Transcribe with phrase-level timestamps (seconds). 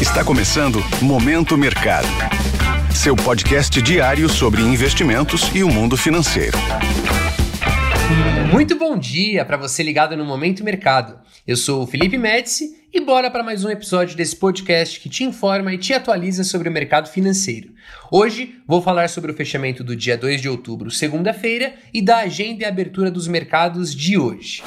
[0.00, 2.06] Está começando Momento Mercado.
[2.94, 6.56] Seu podcast diário sobre investimentos e o mundo financeiro.
[8.52, 11.18] Muito bom dia para você ligado no Momento Mercado.
[11.44, 15.24] Eu sou o Felipe Médici e bora para mais um episódio desse podcast que te
[15.24, 17.70] informa e te atualiza sobre o mercado financeiro.
[18.08, 22.62] Hoje vou falar sobre o fechamento do dia 2 de outubro, segunda-feira, e da agenda
[22.62, 24.62] e abertura dos mercados de hoje.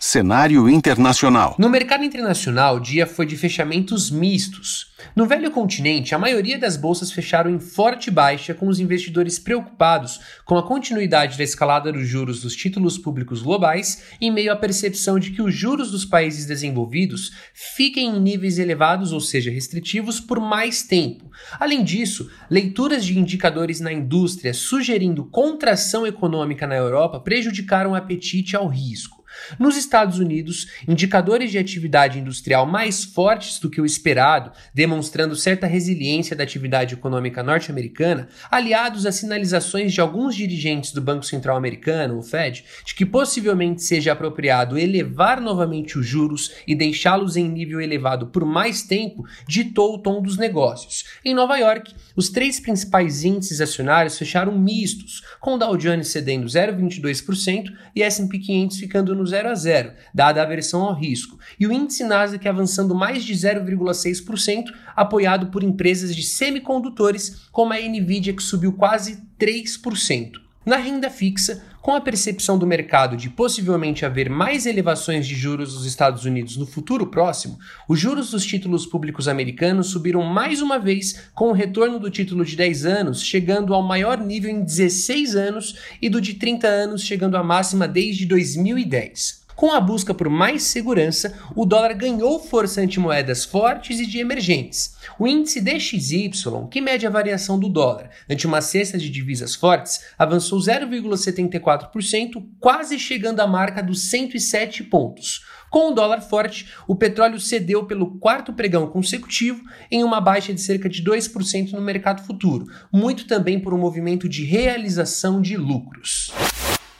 [0.00, 1.56] Cenário internacional.
[1.58, 4.94] No mercado internacional, o dia foi de fechamentos mistos.
[5.14, 10.20] No velho continente, a maioria das bolsas fecharam em forte baixa, com os investidores preocupados
[10.44, 15.18] com a continuidade da escalada dos juros dos títulos públicos globais, em meio à percepção
[15.18, 20.38] de que os juros dos países desenvolvidos fiquem em níveis elevados, ou seja, restritivos, por
[20.38, 21.28] mais tempo.
[21.58, 28.54] Além disso, leituras de indicadores na indústria sugerindo contração econômica na Europa prejudicaram o apetite
[28.54, 29.17] ao risco.
[29.58, 35.66] Nos Estados Unidos, indicadores de atividade industrial mais fortes do que o esperado, demonstrando certa
[35.66, 42.18] resiliência da atividade econômica norte-americana, aliados a sinalizações de alguns dirigentes do Banco Central Americano,
[42.18, 47.80] o Fed, de que possivelmente seja apropriado elevar novamente os juros e deixá-los em nível
[47.80, 51.04] elevado por mais tempo, ditou o tom dos negócios.
[51.24, 56.46] Em Nova York, os três principais índices acionários fecharam mistos, com o Dow Jones cedendo
[56.46, 61.66] 0,22% e S&P 500 ficando no 0 a 0, dada a aversão ao risco, e
[61.66, 64.64] o índice Nasdaq avançando mais de 0,6%,
[64.96, 70.47] apoiado por empresas de semicondutores, como a Nvidia que subiu quase 3%.
[70.68, 75.72] Na renda fixa, com a percepção do mercado de possivelmente haver mais elevações de juros
[75.72, 80.78] nos Estados Unidos no futuro próximo, os juros dos títulos públicos americanos subiram mais uma
[80.78, 85.36] vez com o retorno do título de 10 anos chegando ao maior nível em 16
[85.36, 89.47] anos e do de 30 anos chegando à máxima desde 2010.
[89.58, 94.20] Com a busca por mais segurança, o dólar ganhou força ante moedas fortes e de
[94.20, 94.94] emergentes.
[95.18, 96.30] O índice DXY,
[96.70, 103.00] que mede a variação do dólar ante uma cesta de divisas fortes, avançou 0,74%, quase
[103.00, 105.44] chegando à marca dos 107 pontos.
[105.70, 109.60] Com o dólar forte, o petróleo cedeu pelo quarto pregão consecutivo
[109.90, 114.28] em uma baixa de cerca de 2% no mercado futuro, muito também por um movimento
[114.28, 116.32] de realização de lucros.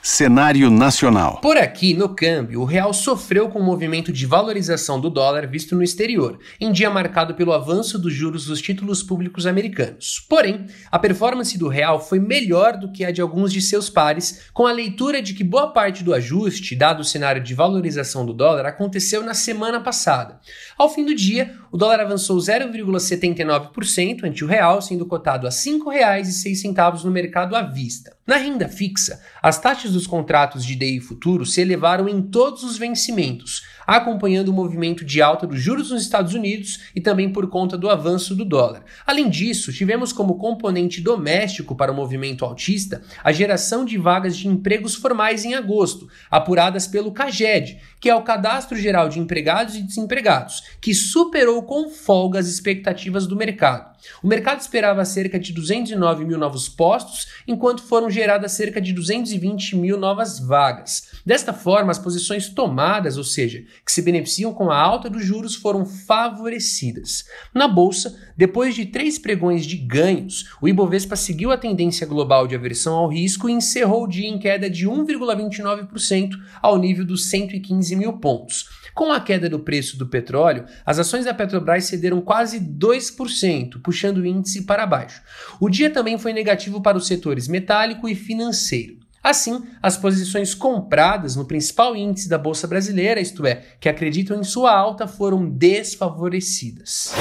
[0.01, 1.41] Cenário nacional.
[1.41, 5.75] Por aqui, no câmbio, o real sofreu com o movimento de valorização do dólar visto
[5.75, 10.25] no exterior, em dia marcado pelo avanço dos juros dos títulos públicos americanos.
[10.29, 14.49] Porém, a performance do real foi melhor do que a de alguns de seus pares,
[14.53, 18.33] com a leitura de que boa parte do ajuste, dado o cenário de valorização do
[18.33, 20.39] dólar, aconteceu na semana passada.
[20.77, 25.55] Ao fim do dia, o dólar avançou 0,79% ante o real, sendo cotado a R$
[25.57, 28.17] 5,06 no mercado à vista.
[28.29, 32.77] Na renda fixa, as taxas dos contratos de DI futuro se elevaram em todos os
[32.77, 37.75] vencimentos, acompanhando o movimento de alta dos juros nos Estados Unidos e também por conta
[37.75, 38.83] do avanço do dólar.
[39.03, 44.47] Além disso, tivemos como componente doméstico para o movimento altista a geração de vagas de
[44.47, 49.81] empregos formais em agosto, apuradas pelo CAGED, que é o Cadastro Geral de Empregados e
[49.81, 53.89] Desempregados, que superou com folga as expectativas do mercado.
[54.23, 59.77] O mercado esperava cerca de 209 mil novos postos, enquanto foram geradas cerca de 220
[59.77, 61.21] mil novas vagas.
[61.25, 65.55] Desta forma, as posições tomadas, ou seja, que se beneficiam com a alta dos juros,
[65.55, 67.23] foram favorecidas.
[67.53, 72.55] Na bolsa, depois de três pregões de ganhos, o Ibovespa seguiu a tendência global de
[72.55, 76.31] aversão ao risco e encerrou o dia em queda de 1,29%
[76.61, 78.67] ao nível dos 115 mil pontos.
[78.99, 84.17] Com a queda do preço do petróleo, as ações da Petrobras cederam quase 2%, puxando
[84.17, 85.21] o índice para baixo.
[85.57, 88.97] O dia também foi negativo para os setores metálico e financeiro.
[89.23, 94.43] Assim, as posições compradas no principal índice da Bolsa Brasileira, isto é, que acreditam em
[94.43, 97.13] sua alta, foram desfavorecidas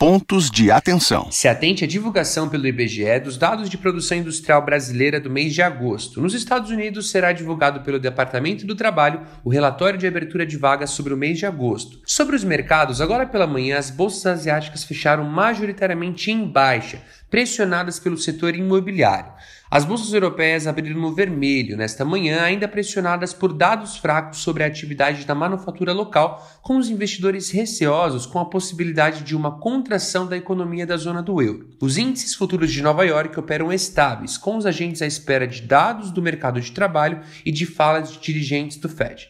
[0.00, 1.30] pontos de atenção.
[1.30, 5.60] Se atente à divulgação pelo IBGE dos dados de produção industrial brasileira do mês de
[5.60, 6.22] agosto.
[6.22, 10.88] Nos Estados Unidos será divulgado pelo Departamento do Trabalho o relatório de abertura de vagas
[10.88, 12.00] sobre o mês de agosto.
[12.06, 18.18] Sobre os mercados, agora pela manhã as bolsas asiáticas fecharam majoritariamente em baixa, pressionadas pelo
[18.18, 19.32] setor imobiliário.
[19.70, 24.66] As bolsas europeias abriram no vermelho nesta manhã, ainda pressionadas por dados fracos sobre a
[24.66, 30.36] atividade da manufatura local, com os investidores receosos com a possibilidade de uma contração da
[30.36, 31.70] economia da zona do euro.
[31.80, 36.10] Os índices futuros de Nova York operam estáveis, com os agentes à espera de dados
[36.10, 39.28] do mercado de trabalho e de falas de dirigentes do Fed.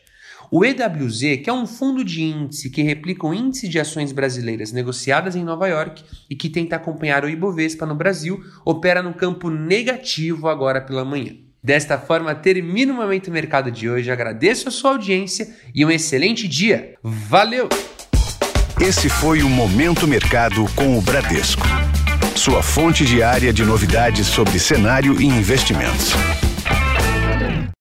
[0.53, 4.73] O EWZ, que é um fundo de índice que replica o índice de ações brasileiras
[4.73, 9.49] negociadas em Nova York e que tenta acompanhar o Ibovespa no Brasil, opera no campo
[9.49, 11.35] negativo agora pela manhã.
[11.63, 14.11] Desta forma, termino o Momento Mercado de hoje.
[14.11, 16.95] Agradeço a sua audiência e um excelente dia.
[17.01, 17.69] Valeu!
[18.81, 21.63] Esse foi o Momento Mercado com o Bradesco.
[22.35, 26.13] Sua fonte diária de novidades sobre cenário e investimentos.